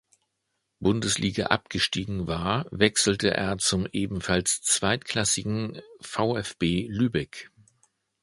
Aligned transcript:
Bundesliga 0.79 1.51
abgestiegen 1.53 2.25
war, 2.25 2.65
wechselte 2.71 3.29
er 3.35 3.59
zum 3.59 3.85
ebenfalls 3.91 4.63
zweitklassigen 4.63 5.79
VfB 6.01 6.87
Lübeck. 6.89 7.51